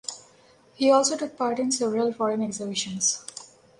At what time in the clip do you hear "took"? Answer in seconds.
1.15-1.37